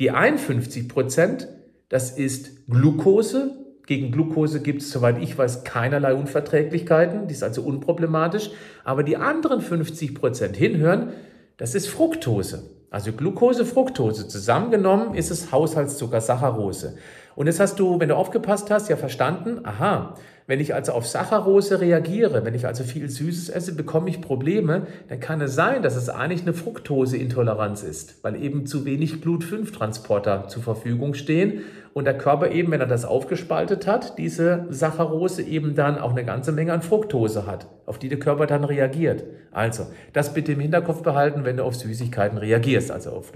Die 0.00 0.10
51 0.10 0.88
Prozent, 0.88 1.48
das 1.88 2.10
ist 2.10 2.66
Glucose. 2.66 3.58
Gegen 3.86 4.10
Glucose 4.10 4.60
gibt 4.60 4.82
es, 4.82 4.90
soweit 4.90 5.22
ich 5.22 5.36
weiß, 5.36 5.62
keinerlei 5.62 6.14
Unverträglichkeiten. 6.14 7.28
Die 7.28 7.34
ist 7.34 7.44
also 7.44 7.62
unproblematisch. 7.62 8.50
Aber 8.82 9.02
die 9.02 9.16
anderen 9.16 9.60
50 9.60 10.14
Prozent 10.14 10.56
hinhören, 10.56 11.12
das 11.58 11.74
ist 11.74 11.88
Fructose. 11.88 12.70
Also 12.90 13.12
Glucose, 13.12 13.64
Fructose. 13.64 14.26
Zusammengenommen 14.26 15.14
ist 15.14 15.30
es 15.30 15.52
Haushaltszucker, 15.52 16.20
Saccharose. 16.20 16.96
Und 17.36 17.46
jetzt 17.46 17.60
hast 17.60 17.80
du, 17.80 17.98
wenn 18.00 18.08
du 18.08 18.16
aufgepasst 18.16 18.70
hast, 18.70 18.88
ja 18.88 18.96
verstanden, 18.96 19.60
aha, 19.64 20.14
wenn 20.46 20.60
ich 20.60 20.74
also 20.74 20.92
auf 20.92 21.06
Saccharose 21.06 21.80
reagiere, 21.80 22.44
wenn 22.44 22.54
ich 22.54 22.66
also 22.66 22.84
viel 22.84 23.08
Süßes 23.08 23.48
esse, 23.48 23.74
bekomme 23.74 24.10
ich 24.10 24.20
Probleme, 24.20 24.86
dann 25.08 25.18
kann 25.18 25.40
es 25.40 25.54
sein, 25.54 25.82
dass 25.82 25.96
es 25.96 26.10
eigentlich 26.10 26.42
eine 26.42 26.52
Fructoseintoleranz 26.52 27.82
ist, 27.82 28.22
weil 28.22 28.36
eben 28.36 28.66
zu 28.66 28.84
wenig 28.84 29.22
Glut-5-Transporter 29.22 30.48
zur 30.48 30.62
Verfügung 30.62 31.14
stehen 31.14 31.62
und 31.94 32.04
der 32.04 32.18
Körper 32.18 32.50
eben, 32.50 32.72
wenn 32.72 32.80
er 32.80 32.86
das 32.86 33.06
aufgespaltet 33.06 33.86
hat, 33.86 34.18
diese 34.18 34.66
Saccharose 34.68 35.42
eben 35.42 35.74
dann 35.74 35.96
auch 35.96 36.10
eine 36.10 36.24
ganze 36.24 36.52
Menge 36.52 36.74
an 36.74 36.82
Fructose 36.82 37.46
hat, 37.46 37.66
auf 37.86 37.98
die 37.98 38.08
der 38.08 38.18
Körper 38.18 38.46
dann 38.46 38.64
reagiert. 38.64 39.24
Also, 39.50 39.86
das 40.12 40.34
bitte 40.34 40.52
im 40.52 40.60
Hinterkopf 40.60 41.02
behalten, 41.02 41.44
wenn 41.44 41.56
du 41.56 41.64
auf 41.64 41.76
Süßigkeiten 41.76 42.36
reagierst, 42.36 42.90
also 42.90 43.12
auf 43.12 43.32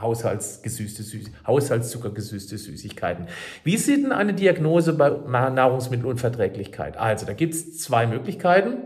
Haushaltsgesüßte 0.00 1.02
Süß 1.02 1.30
Haushaltszuckergesüßte 1.46 2.58
Süßigkeiten. 2.58 3.26
Wie 3.64 3.76
sieht 3.76 4.04
denn 4.04 4.12
eine 4.12 4.34
Diagnose 4.34 4.92
bei 4.92 5.10
Nahrungsmittelunverträglichkeit? 5.10 6.96
Also, 6.96 7.26
da 7.26 7.32
gibt 7.32 7.54
es 7.54 7.78
zwei 7.78 8.06
Möglichkeiten. 8.06 8.78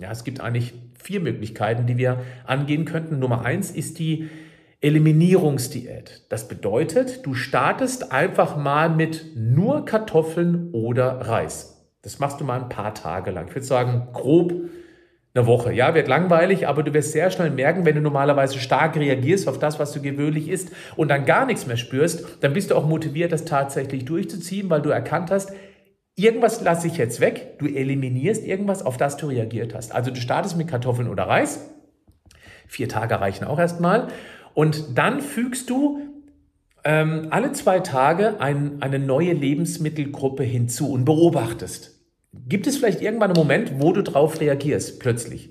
Ja, 0.00 0.10
es 0.10 0.24
gibt 0.24 0.40
eigentlich 0.40 0.74
vier 1.00 1.20
Möglichkeiten, 1.20 1.86
die 1.86 1.98
wir 1.98 2.20
angehen 2.46 2.84
könnten. 2.84 3.18
Nummer 3.18 3.44
eins 3.44 3.70
ist 3.70 3.98
die 3.98 4.28
Eliminierungsdiät. 4.80 6.26
Das 6.28 6.48
bedeutet, 6.48 7.24
du 7.24 7.34
startest 7.34 8.12
einfach 8.12 8.56
mal 8.56 8.90
mit 8.90 9.32
nur 9.34 9.84
Kartoffeln 9.84 10.70
oder 10.72 11.20
Reis. 11.22 11.88
Das 12.02 12.18
machst 12.18 12.40
du 12.40 12.44
mal 12.44 12.60
ein 12.60 12.68
paar 12.68 12.92
Tage 12.92 13.30
lang. 13.30 13.48
Ich 13.48 13.54
würde 13.54 13.66
sagen, 13.66 14.08
grob 14.12 14.52
eine 15.34 15.46
Woche. 15.46 15.72
Ja, 15.72 15.94
wird 15.94 16.06
langweilig, 16.06 16.68
aber 16.68 16.84
du 16.84 16.94
wirst 16.94 17.12
sehr 17.12 17.30
schnell 17.30 17.50
merken, 17.50 17.84
wenn 17.84 17.96
du 17.96 18.00
normalerweise 18.00 18.58
stark 18.60 18.96
reagierst 18.96 19.48
auf 19.48 19.58
das, 19.58 19.80
was 19.80 19.92
du 19.92 20.00
gewöhnlich 20.00 20.48
isst 20.48 20.70
und 20.96 21.08
dann 21.08 21.24
gar 21.24 21.44
nichts 21.44 21.66
mehr 21.66 21.76
spürst, 21.76 22.24
dann 22.40 22.52
bist 22.52 22.70
du 22.70 22.76
auch 22.76 22.86
motiviert, 22.86 23.32
das 23.32 23.44
tatsächlich 23.44 24.04
durchzuziehen, 24.04 24.70
weil 24.70 24.80
du 24.80 24.90
erkannt 24.90 25.32
hast, 25.32 25.52
irgendwas 26.14 26.60
lasse 26.60 26.86
ich 26.86 26.96
jetzt 26.98 27.20
weg, 27.20 27.58
du 27.58 27.66
eliminierst 27.66 28.46
irgendwas, 28.46 28.86
auf 28.86 28.96
das 28.96 29.16
du 29.16 29.26
reagiert 29.26 29.74
hast. 29.74 29.92
Also 29.92 30.12
du 30.12 30.20
startest 30.20 30.56
mit 30.56 30.68
Kartoffeln 30.68 31.08
oder 31.08 31.24
Reis, 31.24 31.68
vier 32.68 32.88
Tage 32.88 33.20
reichen 33.20 33.44
auch 33.44 33.58
erstmal, 33.58 34.08
und 34.54 34.96
dann 34.96 35.20
fügst 35.20 35.68
du 35.68 36.00
ähm, 36.84 37.26
alle 37.30 37.50
zwei 37.50 37.80
Tage 37.80 38.40
ein, 38.40 38.80
eine 38.80 39.00
neue 39.00 39.32
Lebensmittelgruppe 39.32 40.44
hinzu 40.44 40.92
und 40.92 41.04
beobachtest. 41.04 41.93
Gibt 42.46 42.66
es 42.66 42.76
vielleicht 42.76 43.00
irgendwann 43.00 43.30
einen 43.30 43.38
Moment, 43.38 43.80
wo 43.80 43.92
du 43.92 44.02
drauf 44.02 44.40
reagierst, 44.40 45.00
plötzlich? 45.00 45.50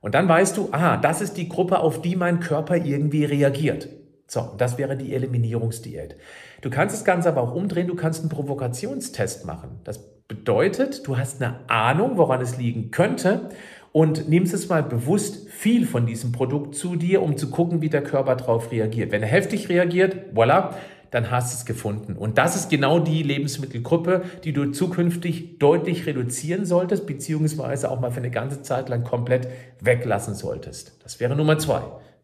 Und 0.00 0.14
dann 0.14 0.28
weißt 0.28 0.56
du, 0.56 0.68
aha, 0.72 0.96
das 0.96 1.20
ist 1.20 1.36
die 1.36 1.48
Gruppe, 1.48 1.80
auf 1.80 2.00
die 2.00 2.16
mein 2.16 2.40
Körper 2.40 2.76
irgendwie 2.76 3.24
reagiert. 3.24 3.88
So, 4.26 4.54
das 4.56 4.78
wäre 4.78 4.96
die 4.96 5.14
Eliminierungsdiät. 5.14 6.16
Du 6.62 6.70
kannst 6.70 6.94
das 6.94 7.04
Ganze 7.04 7.28
aber 7.28 7.42
auch 7.42 7.54
umdrehen, 7.54 7.88
du 7.88 7.96
kannst 7.96 8.20
einen 8.20 8.28
Provokationstest 8.28 9.44
machen. 9.44 9.80
Das 9.84 10.24
bedeutet, 10.28 11.06
du 11.06 11.18
hast 11.18 11.42
eine 11.42 11.68
Ahnung, 11.68 12.16
woran 12.16 12.40
es 12.40 12.56
liegen 12.56 12.92
könnte 12.92 13.50
und 13.92 14.28
nimmst 14.28 14.54
es 14.54 14.68
mal 14.68 14.84
bewusst 14.84 15.48
viel 15.48 15.84
von 15.84 16.06
diesem 16.06 16.30
Produkt 16.30 16.76
zu 16.76 16.94
dir, 16.94 17.22
um 17.22 17.36
zu 17.36 17.50
gucken, 17.50 17.82
wie 17.82 17.88
der 17.88 18.04
Körper 18.04 18.36
darauf 18.36 18.70
reagiert. 18.70 19.10
Wenn 19.10 19.22
er 19.22 19.28
heftig 19.28 19.68
reagiert, 19.68 20.32
voilà, 20.32 20.74
dann 21.10 21.30
hast 21.30 21.52
du 21.52 21.58
es 21.58 21.64
gefunden. 21.64 22.16
Und 22.16 22.38
das 22.38 22.56
ist 22.56 22.70
genau 22.70 22.98
die 22.98 23.22
Lebensmittelgruppe, 23.22 24.22
die 24.44 24.52
du 24.52 24.70
zukünftig 24.70 25.58
deutlich 25.58 26.06
reduzieren 26.06 26.64
solltest, 26.64 27.06
beziehungsweise 27.06 27.90
auch 27.90 28.00
mal 28.00 28.10
für 28.10 28.18
eine 28.18 28.30
ganze 28.30 28.62
Zeit 28.62 28.88
lang 28.88 29.04
komplett 29.04 29.48
weglassen 29.80 30.34
solltest. 30.34 30.96
Das 31.02 31.20
wäre 31.20 31.36
Nummer 31.36 31.58
zwei. 31.58 31.82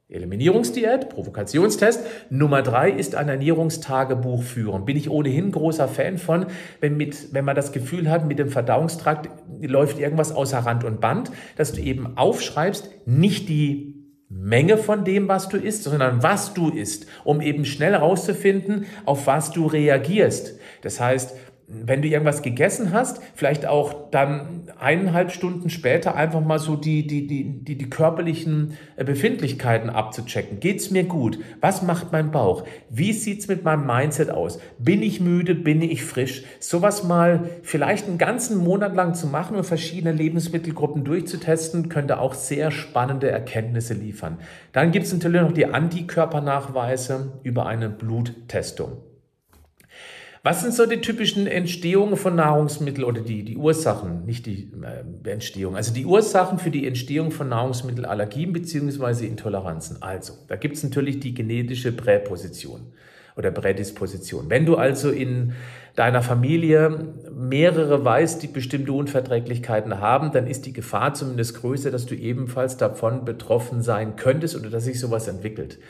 Eliminierungsdiät, 0.08 1.08
Provokationstest. 1.08 2.00
Nummer 2.30 2.62
drei 2.62 2.90
ist 2.90 3.16
ein 3.16 3.28
Ernährungstagebuch 3.28 4.44
führen. 4.44 4.84
Bin 4.84 4.96
ich 4.96 5.10
ohnehin 5.10 5.50
großer 5.50 5.88
Fan 5.88 6.18
von, 6.18 6.46
wenn, 6.80 6.96
mit, 6.96 7.34
wenn 7.34 7.44
man 7.44 7.56
das 7.56 7.72
Gefühl 7.72 8.08
hat, 8.08 8.24
mit 8.24 8.38
dem 8.38 8.48
Verdauungstrakt 8.48 9.28
läuft 9.60 9.98
irgendwas 9.98 10.30
außer 10.30 10.58
Rand 10.58 10.84
und 10.84 11.00
Band, 11.00 11.32
dass 11.56 11.72
du 11.72 11.80
eben 11.80 12.16
aufschreibst, 12.16 12.88
nicht 13.04 13.48
die 13.48 13.85
Menge 14.28 14.76
von 14.76 15.04
dem, 15.04 15.28
was 15.28 15.48
du 15.48 15.56
isst, 15.56 15.84
sondern 15.84 16.22
was 16.22 16.52
du 16.52 16.70
isst, 16.70 17.06
um 17.24 17.40
eben 17.40 17.64
schnell 17.64 17.92
herauszufinden, 17.92 18.86
auf 19.04 19.26
was 19.26 19.52
du 19.52 19.66
reagierst. 19.66 20.58
Das 20.82 21.00
heißt, 21.00 21.36
wenn 21.68 22.00
du 22.00 22.06
irgendwas 22.08 22.42
gegessen 22.42 22.92
hast, 22.92 23.20
vielleicht 23.34 23.66
auch 23.66 24.10
dann 24.10 24.68
eineinhalb 24.78 25.32
Stunden 25.32 25.68
später 25.68 26.14
einfach 26.14 26.40
mal 26.40 26.60
so 26.60 26.76
die, 26.76 27.06
die, 27.08 27.26
die, 27.26 27.64
die, 27.64 27.76
die 27.76 27.90
körperlichen 27.90 28.74
äh, 28.94 29.04
Befindlichkeiten 29.04 29.90
abzuchecken. 29.90 30.60
Geht's 30.60 30.92
mir 30.92 31.02
gut? 31.04 31.40
Was 31.60 31.82
macht 31.82 32.12
mein 32.12 32.30
Bauch? 32.30 32.64
Wie 32.88 33.12
sieht's 33.12 33.48
mit 33.48 33.64
meinem 33.64 33.84
Mindset 33.84 34.30
aus? 34.30 34.60
Bin 34.78 35.02
ich 35.02 35.20
müde? 35.20 35.56
Bin 35.56 35.82
ich 35.82 36.04
frisch? 36.04 36.44
Sowas 36.60 37.02
mal 37.02 37.50
vielleicht 37.62 38.06
einen 38.06 38.18
ganzen 38.18 38.58
Monat 38.58 38.94
lang 38.94 39.14
zu 39.14 39.26
machen 39.26 39.56
und 39.56 39.64
verschiedene 39.64 40.12
Lebensmittelgruppen 40.12 41.02
durchzutesten, 41.02 41.88
könnte 41.88 42.20
auch 42.20 42.34
sehr 42.34 42.70
spannende 42.70 43.28
Erkenntnisse 43.28 43.94
liefern. 43.94 44.38
Dann 44.72 44.92
gibt's 44.92 45.12
natürlich 45.12 45.40
noch 45.42 45.52
die 45.52 45.66
Antikörpernachweise 45.66 47.40
über 47.42 47.66
eine 47.66 47.88
Bluttestung. 47.88 48.98
Was 50.46 50.60
sind 50.60 50.74
so 50.74 50.86
die 50.86 51.00
typischen 51.00 51.48
Entstehungen 51.48 52.16
von 52.16 52.36
Nahrungsmitteln 52.36 53.02
oder 53.02 53.20
die, 53.20 53.42
die 53.42 53.56
Ursachen, 53.56 54.24
nicht 54.26 54.46
die 54.46 54.70
äh, 54.80 55.28
Entstehung, 55.28 55.74
also 55.74 55.92
die 55.92 56.06
Ursachen 56.06 56.60
für 56.60 56.70
die 56.70 56.86
Entstehung 56.86 57.32
von 57.32 57.48
Nahrungsmittelallergien 57.48 58.52
bzw. 58.52 59.26
Intoleranzen? 59.26 60.04
Also, 60.04 60.34
da 60.46 60.54
gibt 60.54 60.76
es 60.76 60.84
natürlich 60.84 61.18
die 61.18 61.34
genetische 61.34 61.90
Präposition 61.90 62.92
oder 63.36 63.50
Prädisposition. 63.50 64.48
Wenn 64.48 64.66
du 64.66 64.76
also 64.76 65.10
in 65.10 65.54
deiner 65.96 66.22
Familie 66.22 67.08
mehrere 67.36 68.04
weißt, 68.04 68.40
die 68.40 68.46
bestimmte 68.46 68.92
Unverträglichkeiten 68.92 69.98
haben, 69.98 70.30
dann 70.30 70.46
ist 70.46 70.64
die 70.64 70.72
Gefahr 70.72 71.12
zumindest 71.14 71.60
größer, 71.60 71.90
dass 71.90 72.06
du 72.06 72.14
ebenfalls 72.14 72.76
davon 72.76 73.24
betroffen 73.24 73.82
sein 73.82 74.14
könntest 74.14 74.54
oder 74.54 74.70
dass 74.70 74.84
sich 74.84 75.00
sowas 75.00 75.26
entwickelt. 75.26 75.80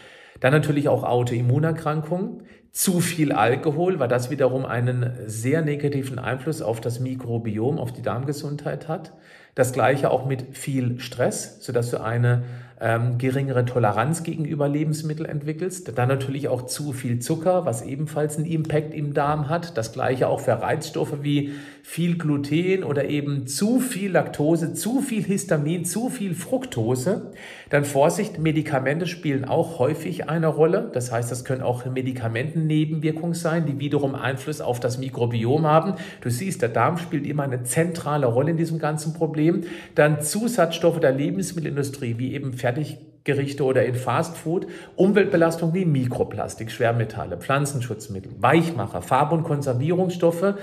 Dann 0.41 0.53
natürlich 0.53 0.89
auch 0.89 1.03
Autoimmunerkrankungen, 1.03 2.43
zu 2.77 3.01
viel 3.01 3.33
Alkohol, 3.33 3.99
weil 4.01 4.09
das 4.09 4.29
wiederum 4.29 4.67
einen 4.67 5.11
sehr 5.25 5.63
negativen 5.63 6.19
Einfluss 6.19 6.61
auf 6.61 6.79
das 6.83 7.01
Mikrobiom, 7.01 7.79
auf 7.79 7.95
die 7.95 8.03
Darmgesundheit 8.03 8.87
hat. 8.87 9.15
Das 9.55 9.73
gleiche 9.73 10.11
auch 10.11 10.27
mit 10.27 10.55
viel 10.55 11.01
Stress, 11.01 11.65
sodass 11.65 11.91
du 11.91 12.03
eine 12.03 12.43
ähm, 12.81 13.19
geringere 13.19 13.65
Toleranz 13.65 14.23
gegenüber 14.23 14.69
Lebensmitteln 14.69 15.29
entwickelst. 15.29 15.97
Dann 15.97 16.09
natürlich 16.09 16.49
auch 16.49 16.67
zu 16.67 16.93
viel 16.93 17.21
Zucker, 17.21 17.65
was 17.65 17.83
ebenfalls 17.83 18.37
einen 18.37 18.47
Impact 18.47 18.95
im 18.95 19.15
Darm 19.15 19.49
hat. 19.49 19.77
Das 19.79 19.93
gleiche 19.93 20.29
auch 20.29 20.41
für 20.41 20.61
Reizstoffe 20.61 21.23
wie 21.23 21.53
viel 21.83 22.19
Gluten 22.19 22.85
oder 22.85 23.09
eben 23.09 23.47
zu 23.47 23.81
viel 23.81 24.11
Laktose, 24.11 24.75
zu 24.75 25.01
viel 25.01 25.23
Histamin, 25.23 25.85
zu 25.85 26.11
viel 26.11 26.35
Fructose. 26.35 27.31
Dann 27.71 27.85
Vorsicht, 27.85 28.39
Medikamente 28.39 29.07
spielen 29.07 29.45
auch 29.45 29.79
häufig 29.79 30.29
eine 30.29 30.49
Rolle. 30.49 30.91
Das 30.93 31.13
heißt, 31.13 31.31
das 31.31 31.45
können 31.45 31.63
auch 31.63 31.85
Medikamentennebenwirkungen 31.87 33.35
sein, 33.35 33.67
die 33.67 33.79
wiederum 33.79 34.15
Einfluss 34.15 34.61
auf 34.61 34.81
das 34.81 34.99
Mikrobiom 34.99 35.67
haben. 35.67 35.95
Du 36.21 36.31
siehst, 36.31 36.61
der 36.61 36.69
Darm 36.69 36.99
spielt 36.99 37.27
immer 37.27 37.45
eine 37.45 37.63
zentrale 37.63 38.27
Rolle 38.27 38.51
in 38.51 38.57
diesem 38.57 38.79
ganzen 38.79 39.15
Problem. 39.15 39.63
Dann 39.95 40.21
Zusatzstoffe 40.21 41.01
der 41.01 41.13
Lebensmittelindustrie, 41.13 42.17
wie 42.19 42.35
eben 42.35 42.53
Fertiggerichte 42.67 43.65
oder 43.65 43.85
in 43.85 43.95
Fastfood, 43.95 44.67
Umweltbelastung 44.97 45.73
wie 45.73 45.85
Mikroplastik, 45.85 46.73
Schwermetalle, 46.73 47.37
Pflanzenschutzmittel, 47.37 48.33
Weichmacher, 48.39 49.03
Farb- 49.03 49.33
und 49.33 49.45
Konservierungsstoffe 49.45 50.55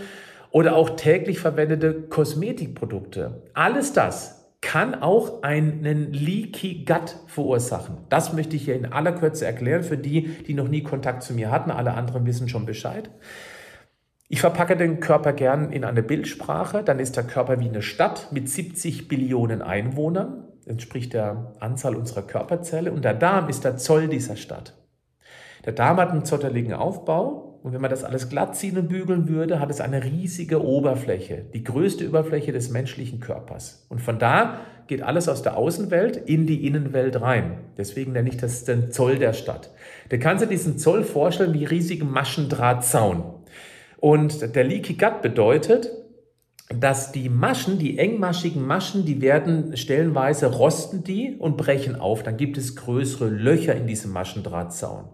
oder 0.51 0.75
auch 0.75 0.91
täglich 0.91 1.39
verwendete 1.39 1.93
Kosmetikprodukte. 1.93 3.43
Alles 3.53 3.93
das 3.93 4.49
kann 4.59 5.01
auch 5.01 5.43
einen 5.43 6.13
Leaky 6.13 6.85
Gut 6.85 7.15
verursachen. 7.27 7.97
Das 8.09 8.33
möchte 8.33 8.55
ich 8.55 8.65
hier 8.65 8.75
in 8.75 8.91
aller 8.91 9.13
Kürze 9.13 9.45
erklären 9.45 9.83
für 9.83 9.97
die, 9.97 10.23
die 10.47 10.53
noch 10.53 10.67
nie 10.67 10.83
Kontakt 10.83 11.23
zu 11.23 11.33
mir 11.33 11.51
hatten. 11.51 11.71
Alle 11.71 11.93
anderen 11.93 12.25
wissen 12.25 12.49
schon 12.49 12.65
Bescheid. 12.65 13.09
Ich 14.29 14.41
verpacke 14.41 14.75
den 14.77 14.99
Körper 14.99 15.33
gern 15.33 15.71
in 15.71 15.83
eine 15.83 16.01
Bildsprache. 16.01 16.83
Dann 16.83 16.99
ist 16.99 17.17
der 17.17 17.23
Körper 17.23 17.59
wie 17.59 17.67
eine 17.67 17.81
Stadt 17.81 18.31
mit 18.31 18.49
70 18.49 19.07
Billionen 19.07 19.61
Einwohnern 19.61 20.45
entspricht 20.67 21.13
der 21.13 21.53
Anzahl 21.59 21.95
unserer 21.95 22.23
Körperzelle 22.23 22.91
und 22.91 23.03
der 23.03 23.13
Darm 23.13 23.49
ist 23.49 23.63
der 23.63 23.77
Zoll 23.77 24.07
dieser 24.07 24.35
Stadt. 24.35 24.73
Der 25.65 25.73
Darm 25.73 25.97
hat 25.97 26.11
einen 26.11 26.25
zotterligen 26.25 26.73
Aufbau 26.73 27.59
und 27.63 27.71
wenn 27.71 27.81
man 27.81 27.89
das 27.89 28.03
alles 28.03 28.27
glatt 28.27 28.57
ziehen 28.57 28.77
und 28.77 28.89
bügeln 28.89 29.29
würde, 29.29 29.61
hat 29.61 29.69
es 29.69 29.79
eine 29.79 30.03
riesige 30.03 30.63
Oberfläche, 30.63 31.45
die 31.53 31.63
größte 31.63 32.09
Oberfläche 32.09 32.51
des 32.51 32.69
menschlichen 32.69 33.21
Körpers. 33.21 33.85
Und 33.87 34.01
von 34.01 34.19
da 34.19 34.59
geht 34.87 35.01
alles 35.01 35.29
aus 35.29 35.43
der 35.43 35.55
Außenwelt 35.55 36.17
in 36.17 36.45
die 36.45 36.67
Innenwelt 36.67 37.21
rein. 37.21 37.59
Deswegen 37.77 38.11
nenne 38.11 38.27
ich 38.27 38.35
das 38.35 38.65
den 38.65 38.91
Zoll 38.91 39.17
der 39.17 39.31
Stadt. 39.31 39.71
Du 40.09 40.19
kannst 40.19 40.43
dir 40.43 40.49
diesen 40.49 40.77
Zoll 40.77 41.03
vorstellen 41.05 41.53
wie 41.53 41.63
riesigen 41.63 42.11
Maschendrahtzaun. 42.11 43.23
Und 43.97 44.53
der 44.55 44.65
Leaky 44.65 44.95
Gut 44.95 45.21
bedeutet, 45.21 45.89
dass 46.79 47.11
die 47.11 47.29
Maschen, 47.29 47.79
die 47.79 47.97
engmaschigen 47.97 48.65
Maschen, 48.65 49.05
die 49.05 49.21
werden 49.21 49.75
stellenweise 49.77 50.47
rosten 50.47 51.03
die 51.03 51.35
und 51.37 51.57
brechen 51.57 51.95
auf. 51.95 52.23
Dann 52.23 52.37
gibt 52.37 52.57
es 52.57 52.75
größere 52.75 53.29
Löcher 53.29 53.75
in 53.75 53.87
diesem 53.87 54.11
Maschendrahtzaun. 54.11 55.05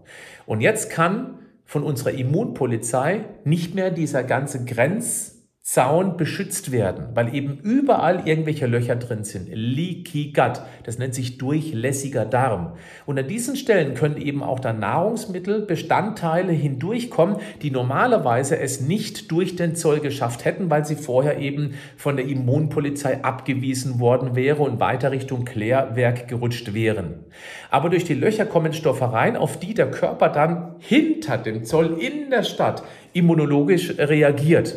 Und 0.45 0.61
jetzt 0.61 0.89
kann 0.89 1.39
von 1.65 1.83
unserer 1.83 2.11
Immunpolizei 2.11 3.25
nicht 3.43 3.75
mehr 3.75 3.91
dieser 3.91 4.23
ganze 4.23 4.65
Grenz 4.65 5.38
Zaun 5.71 6.17
beschützt 6.17 6.71
werden, 6.71 7.09
weil 7.13 7.35
eben 7.35 7.59
überall 7.59 8.27
irgendwelche 8.27 8.65
Löcher 8.65 8.95
drin 8.95 9.23
sind. 9.23 9.49
Leaky 9.53 10.33
Gut, 10.33 10.63
das 10.81 10.97
nennt 10.97 11.13
sich 11.13 11.37
durchlässiger 11.37 12.25
Darm. 12.25 12.73
Und 13.05 13.19
an 13.19 13.27
diesen 13.27 13.55
Stellen 13.55 13.93
können 13.93 14.17
eben 14.17 14.41
auch 14.41 14.59
dann 14.59 14.79
Nahrungsmittelbestandteile 14.79 16.53
hindurchkommen, 16.53 17.35
die 17.61 17.69
normalerweise 17.69 18.57
es 18.57 18.81
nicht 18.81 19.29
durch 19.29 19.57
den 19.57 19.75
Zoll 19.75 19.99
geschafft 19.99 20.43
hätten, 20.43 20.71
weil 20.71 20.85
sie 20.85 20.95
vorher 20.95 21.37
eben 21.37 21.75
von 21.97 22.17
der 22.17 22.25
Immunpolizei 22.25 23.23
abgewiesen 23.23 23.99
worden 23.99 24.35
wäre 24.35 24.63
und 24.63 24.79
weiter 24.79 25.11
Richtung 25.11 25.45
Klärwerk 25.45 26.27
gerutscht 26.27 26.73
wären. 26.73 27.25
Aber 27.69 27.91
durch 27.91 28.05
die 28.05 28.15
Löcher 28.15 28.47
kommen 28.47 28.73
Stoffe 28.73 29.13
rein, 29.13 29.37
auf 29.37 29.59
die 29.59 29.75
der 29.75 29.91
Körper 29.91 30.29
dann 30.29 30.77
hinter 30.79 31.37
dem 31.37 31.63
Zoll 31.63 31.99
in 31.99 32.31
der 32.31 32.41
Stadt 32.41 32.81
immunologisch 33.13 33.97
reagiert. 33.97 34.75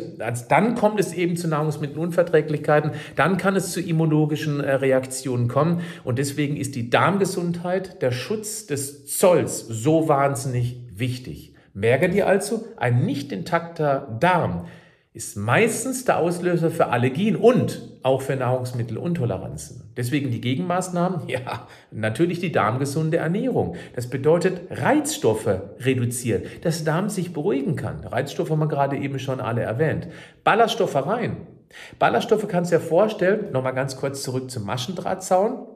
Dann 0.49 0.75
kommt 0.75 0.99
es 0.99 1.13
eben 1.13 1.37
zu 1.37 1.47
Nahrungsmittelunverträglichkeiten, 1.47 2.91
dann 3.15 3.37
kann 3.37 3.55
es 3.55 3.71
zu 3.71 3.81
immunologischen 3.81 4.59
äh, 4.59 4.73
Reaktionen 4.73 5.47
kommen 5.47 5.81
und 6.03 6.19
deswegen 6.19 6.57
ist 6.57 6.75
die 6.75 6.89
Darmgesundheit, 6.89 8.01
der 8.01 8.11
Schutz 8.11 8.67
des 8.67 9.05
Zolls 9.05 9.65
so 9.67 10.07
wahnsinnig 10.07 10.77
wichtig. 10.93 11.53
Merke 11.73 12.09
dir 12.09 12.27
also, 12.27 12.65
ein 12.77 13.05
nicht 13.05 13.31
intakter 13.31 14.17
Darm 14.19 14.67
ist 15.13 15.37
meistens 15.37 16.05
der 16.05 16.17
Auslöser 16.17 16.71
für 16.71 16.87
Allergien 16.87 17.35
und 17.35 17.87
auch 18.01 18.23
für 18.23 18.35
Nahrungsmitteluntoleranzen. 18.35 19.91
Deswegen 19.95 20.31
die 20.31 20.41
Gegenmaßnahmen, 20.41 21.21
ja, 21.29 21.67
natürlich 21.91 22.39
die 22.39 22.51
darmgesunde 22.51 23.17
Ernährung. 23.17 23.75
Das 23.95 24.09
bedeutet 24.09 24.61
Reizstoffe 24.71 25.61
reduzieren, 25.79 26.43
dass 26.61 26.83
der 26.83 26.93
Darm 26.93 27.09
sich 27.09 27.31
beruhigen 27.31 27.75
kann. 27.75 28.03
Reizstoffe 28.03 28.49
haben 28.49 28.59
wir 28.59 28.67
gerade 28.67 28.97
eben 28.97 29.19
schon 29.19 29.39
alle 29.39 29.61
erwähnt. 29.61 30.07
Ballaststoffe 30.43 30.95
rein. 30.95 31.37
Ballaststoffe 31.99 32.47
kannst 32.47 32.71
du 32.71 32.77
dir 32.77 32.83
vorstellen, 32.83 33.51
nochmal 33.51 33.73
ganz 33.73 33.95
kurz 33.95 34.23
zurück 34.23 34.49
zum 34.49 34.65
Maschendrahtzaun. 34.65 35.67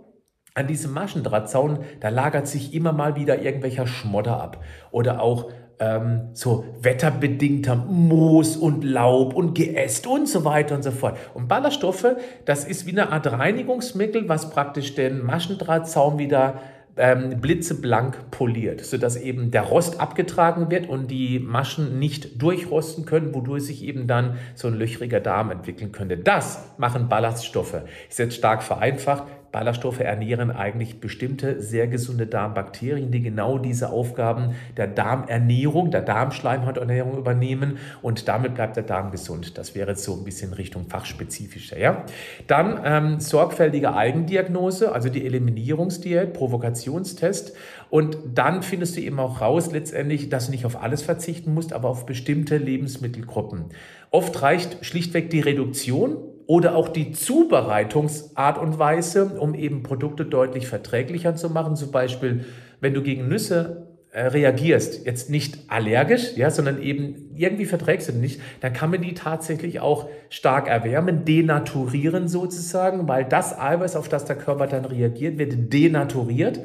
An 0.55 0.65
diesem 0.65 0.91
Maschendrahtzaun, 0.93 1.79
da 1.99 2.09
lagert 2.09 2.47
sich 2.47 2.73
immer 2.73 2.91
mal 2.91 3.15
wieder 3.15 3.43
irgendwelcher 3.43 3.85
Schmodder 3.85 4.41
ab 4.41 4.63
oder 4.89 5.21
auch 5.21 5.51
ähm, 5.79 6.29
so 6.33 6.65
wetterbedingter 6.81 7.75
Moos 7.75 8.57
und 8.57 8.83
Laub 8.83 9.33
und 9.33 9.53
Geäst 9.53 10.07
und 10.07 10.27
so 10.27 10.43
weiter 10.43 10.75
und 10.75 10.83
so 10.83 10.91
fort. 10.91 11.17
Und 11.33 11.47
Ballaststoffe, 11.47 12.15
das 12.45 12.65
ist 12.65 12.85
wie 12.85 12.91
eine 12.91 13.11
Art 13.11 13.31
Reinigungsmittel, 13.31 14.27
was 14.27 14.49
praktisch 14.49 14.95
den 14.95 15.23
Maschendrahtzaun 15.23 16.17
wieder 16.17 16.55
ähm, 16.97 17.39
blitzeblank 17.39 18.31
poliert, 18.31 18.83
sodass 18.83 19.15
eben 19.17 19.51
der 19.51 19.63
Rost 19.63 20.01
abgetragen 20.01 20.71
wird 20.71 20.89
und 20.89 21.11
die 21.11 21.39
Maschen 21.39 21.99
nicht 21.99 22.41
durchrosten 22.41 23.05
können, 23.05 23.33
wodurch 23.35 23.65
sich 23.65 23.83
eben 23.83 24.07
dann 24.07 24.37
so 24.55 24.67
ein 24.67 24.73
löchriger 24.73 25.19
Darm 25.19 25.51
entwickeln 25.51 25.91
könnte. 25.91 26.17
Das 26.17 26.63
machen 26.77 27.07
Ballaststoffe. 27.07 27.81
Ist 28.09 28.19
jetzt 28.19 28.35
stark 28.35 28.63
vereinfacht. 28.63 29.23
Ballaststoffe 29.57 30.01
ernähren 30.01 30.51
eigentlich 30.51 30.99
bestimmte 30.99 31.63
sehr 31.63 31.87
gesunde 31.87 32.27
Darmbakterien, 32.27 33.09
die 33.09 33.23
genau 33.23 33.57
diese 33.57 33.89
Aufgaben 33.89 34.53
der 34.77 34.85
Darmernährung, 34.85 35.89
der 35.89 36.03
Darmschleimhauternährung 36.03 37.17
übernehmen 37.17 37.79
und 38.03 38.27
damit 38.27 38.53
bleibt 38.53 38.75
der 38.75 38.83
Darm 38.83 39.09
gesund. 39.09 39.57
Das 39.57 39.73
wäre 39.73 39.89
jetzt 39.89 40.03
so 40.03 40.13
ein 40.13 40.23
bisschen 40.23 40.53
Richtung 40.53 40.85
fachspezifischer. 40.85 41.79
Ja? 41.79 42.05
Dann 42.45 42.79
ähm, 42.85 43.19
sorgfältige 43.19 43.95
Eigendiagnose, 43.95 44.91
also 44.91 45.09
die 45.09 45.25
Eliminierungsdiät, 45.25 46.33
Provokationstest 46.33 47.55
und 47.89 48.15
dann 48.35 48.61
findest 48.61 48.95
du 48.95 49.01
eben 49.01 49.19
auch 49.19 49.41
raus 49.41 49.71
letztendlich, 49.71 50.29
dass 50.29 50.45
du 50.45 50.51
nicht 50.51 50.67
auf 50.67 50.83
alles 50.83 51.01
verzichten 51.01 51.55
musst, 51.55 51.73
aber 51.73 51.89
auf 51.89 52.05
bestimmte 52.05 52.57
Lebensmittelgruppen. 52.57 53.65
Oft 54.11 54.39
reicht 54.39 54.85
schlichtweg 54.85 55.31
die 55.31 55.39
Reduktion 55.39 56.17
oder 56.47 56.75
auch 56.75 56.87
die 56.87 57.11
Zubereitungsart 57.11 58.57
und 58.57 58.79
Weise, 58.79 59.37
um 59.37 59.53
eben 59.53 59.83
Produkte 59.83 60.25
deutlich 60.25 60.67
verträglicher 60.67 61.35
zu 61.35 61.49
machen. 61.49 61.75
Zum 61.75 61.91
Beispiel, 61.91 62.45
wenn 62.79 62.93
du 62.93 63.03
gegen 63.03 63.27
Nüsse 63.27 63.87
äh, 64.11 64.27
reagierst, 64.27 65.05
jetzt 65.05 65.29
nicht 65.29 65.59
allergisch, 65.67 66.37
ja, 66.37 66.49
sondern 66.49 66.81
eben 66.81 67.29
irgendwie 67.35 67.65
verträgst 67.65 68.07
du 68.07 68.13
nicht, 68.13 68.39
dann 68.61 68.71
kann 68.71 68.89
man 68.89 69.01
die 69.01 69.13
tatsächlich 69.13 69.81
auch 69.81 70.07
stark 70.29 70.69
erwärmen, 70.69 71.25
denaturieren 71.25 72.29
sozusagen, 72.29 73.09
weil 73.09 73.25
das 73.25 73.59
Eiweiß, 73.59 73.97
auf 73.97 74.07
das 74.07 74.23
der 74.23 74.37
Körper 74.37 74.67
dann 74.67 74.85
reagiert, 74.85 75.37
wird 75.37 75.73
denaturiert 75.73 76.61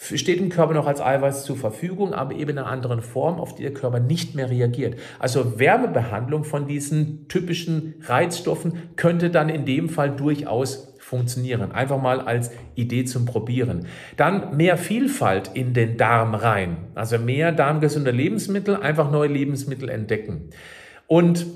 steht 0.00 0.40
dem 0.40 0.48
Körper 0.48 0.74
noch 0.74 0.86
als 0.86 1.00
Eiweiß 1.00 1.44
zur 1.44 1.56
Verfügung, 1.56 2.14
aber 2.14 2.34
eben 2.34 2.50
in 2.50 2.58
einer 2.58 2.66
anderen 2.66 3.02
Form, 3.02 3.38
auf 3.38 3.54
die 3.54 3.62
der 3.62 3.74
Körper 3.74 4.00
nicht 4.00 4.34
mehr 4.34 4.50
reagiert. 4.50 4.98
Also 5.18 5.58
Wärmebehandlung 5.58 6.44
von 6.44 6.66
diesen 6.66 7.28
typischen 7.28 7.94
Reizstoffen 8.06 8.90
könnte 8.96 9.30
dann 9.30 9.48
in 9.48 9.66
dem 9.66 9.88
Fall 9.88 10.10
durchaus 10.10 10.94
funktionieren. 10.98 11.72
Einfach 11.72 12.00
mal 12.00 12.20
als 12.20 12.50
Idee 12.76 13.04
zum 13.04 13.26
Probieren. 13.26 13.86
Dann 14.16 14.56
mehr 14.56 14.76
Vielfalt 14.76 15.50
in 15.54 15.74
den 15.74 15.96
Darm 15.96 16.34
rein. 16.34 16.76
Also 16.94 17.18
mehr 17.18 17.52
darmgesunde 17.52 18.10
Lebensmittel, 18.10 18.76
einfach 18.76 19.10
neue 19.10 19.28
Lebensmittel 19.28 19.88
entdecken. 19.88 20.50
Und 21.06 21.46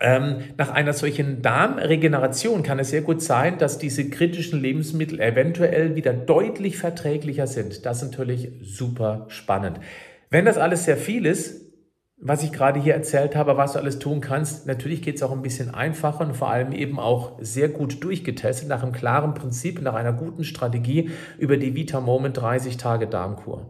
ähm, 0.00 0.38
nach 0.56 0.70
einer 0.70 0.92
solchen 0.92 1.42
Darmregeneration 1.42 2.62
kann 2.62 2.78
es 2.78 2.90
sehr 2.90 3.02
gut 3.02 3.22
sein, 3.22 3.58
dass 3.58 3.78
diese 3.78 4.08
kritischen 4.08 4.60
Lebensmittel 4.60 5.20
eventuell 5.20 5.96
wieder 5.96 6.12
deutlich 6.12 6.78
verträglicher 6.78 7.46
sind. 7.46 7.86
Das 7.86 8.02
ist 8.02 8.10
natürlich 8.10 8.52
super 8.62 9.26
spannend. 9.28 9.80
Wenn 10.30 10.44
das 10.44 10.58
alles 10.58 10.84
sehr 10.84 10.96
viel 10.96 11.26
ist, 11.26 11.66
was 12.18 12.42
ich 12.42 12.50
gerade 12.50 12.80
hier 12.80 12.94
erzählt 12.94 13.36
habe, 13.36 13.58
was 13.58 13.74
du 13.74 13.78
alles 13.78 13.98
tun 13.98 14.20
kannst, 14.20 14.66
natürlich 14.66 15.02
geht 15.02 15.16
es 15.16 15.22
auch 15.22 15.32
ein 15.32 15.42
bisschen 15.42 15.74
einfacher 15.74 16.26
und 16.26 16.34
vor 16.34 16.50
allem 16.50 16.72
eben 16.72 16.98
auch 16.98 17.38
sehr 17.40 17.68
gut 17.68 18.02
durchgetestet 18.02 18.68
nach 18.68 18.82
einem 18.82 18.92
klaren 18.92 19.34
Prinzip, 19.34 19.82
nach 19.82 19.94
einer 19.94 20.14
guten 20.14 20.42
Strategie 20.42 21.10
über 21.38 21.58
die 21.58 21.74
Vita 21.74 22.00
Moment 22.00 22.38
30 22.38 22.78
Tage 22.78 23.06
Darmkur. 23.06 23.66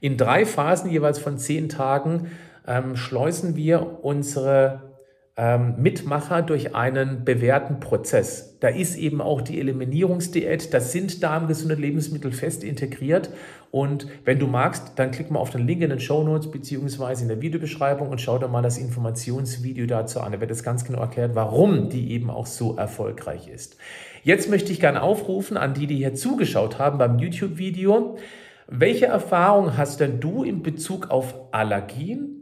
In 0.00 0.16
drei 0.16 0.46
Phasen 0.46 0.90
jeweils 0.90 1.18
von 1.18 1.36
zehn 1.36 1.68
Tagen 1.68 2.30
ähm, 2.66 2.96
schleusen 2.96 3.56
wir 3.56 4.04
unsere 4.04 4.89
ähm, 5.36 5.76
Mitmacher 5.78 6.42
durch 6.42 6.74
einen 6.74 7.24
bewährten 7.24 7.80
Prozess. 7.80 8.58
Da 8.60 8.68
ist 8.68 8.96
eben 8.96 9.20
auch 9.20 9.40
die 9.40 9.58
Eliminierungsdiät, 9.58 10.74
da 10.74 10.80
sind 10.80 11.22
darmgesunde 11.22 11.76
Lebensmittel 11.76 12.32
fest 12.32 12.62
integriert. 12.62 13.30
Und 13.70 14.06
wenn 14.24 14.38
du 14.38 14.46
magst, 14.46 14.92
dann 14.96 15.12
klick 15.12 15.30
mal 15.30 15.38
auf 15.38 15.50
den 15.50 15.66
Link 15.66 15.82
in 15.82 15.90
den 15.90 16.00
Show 16.00 16.24
Notes 16.24 16.50
beziehungsweise 16.50 17.22
in 17.22 17.28
der 17.28 17.40
Videobeschreibung 17.40 18.08
und 18.08 18.20
schau 18.20 18.38
dir 18.38 18.48
mal 18.48 18.62
das 18.62 18.78
Informationsvideo 18.78 19.86
dazu 19.86 20.20
an. 20.20 20.32
Da 20.32 20.40
wird 20.40 20.50
es 20.50 20.62
ganz 20.62 20.84
genau 20.84 21.00
erklärt, 21.00 21.34
warum 21.34 21.88
die 21.88 22.10
eben 22.10 22.28
auch 22.28 22.46
so 22.46 22.76
erfolgreich 22.76 23.48
ist. 23.48 23.76
Jetzt 24.22 24.50
möchte 24.50 24.72
ich 24.72 24.80
gerne 24.80 25.02
aufrufen 25.02 25.56
an 25.56 25.72
die, 25.72 25.86
die 25.86 25.96
hier 25.96 26.14
zugeschaut 26.14 26.78
haben 26.78 26.98
beim 26.98 27.18
YouTube-Video. 27.18 28.18
Welche 28.66 29.06
Erfahrung 29.06 29.76
hast 29.76 30.00
denn 30.00 30.20
du 30.20 30.44
in 30.44 30.62
Bezug 30.62 31.10
auf 31.10 31.34
Allergien, 31.52 32.39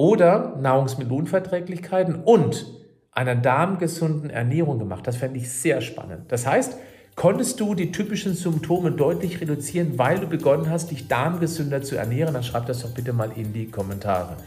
oder 0.00 0.56
Nahrungsmittelunverträglichkeiten 0.62 2.22
und 2.24 2.64
einer 3.12 3.34
darmgesunden 3.34 4.30
Ernährung 4.30 4.78
gemacht. 4.78 5.06
Das 5.06 5.16
fände 5.16 5.38
ich 5.38 5.52
sehr 5.52 5.82
spannend. 5.82 6.32
Das 6.32 6.46
heißt, 6.46 6.78
konntest 7.16 7.60
du 7.60 7.74
die 7.74 7.92
typischen 7.92 8.32
Symptome 8.32 8.92
deutlich 8.92 9.42
reduzieren, 9.42 9.98
weil 9.98 10.18
du 10.18 10.26
begonnen 10.26 10.70
hast, 10.70 10.90
dich 10.90 11.06
darmgesünder 11.06 11.82
zu 11.82 11.96
ernähren? 11.96 12.32
Dann 12.32 12.42
schreib 12.42 12.64
das 12.64 12.80
doch 12.80 12.92
bitte 12.92 13.12
mal 13.12 13.30
in 13.36 13.52
die 13.52 13.66
Kommentare. 13.66 14.38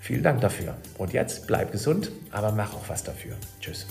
Vielen 0.00 0.24
Dank 0.24 0.40
dafür. 0.40 0.74
Und 0.98 1.12
jetzt 1.12 1.46
bleib 1.46 1.70
gesund, 1.70 2.10
aber 2.32 2.50
mach 2.50 2.74
auch 2.74 2.88
was 2.88 3.04
dafür. 3.04 3.34
Tschüss. 3.60 3.86